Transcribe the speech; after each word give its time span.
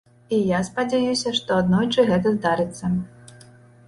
І 0.35 0.37
я 0.51 0.59
спадзяюся, 0.69 1.33
што 1.39 1.49
аднойчы 1.63 2.05
гэта 2.07 2.31
здарыцца. 2.39 2.91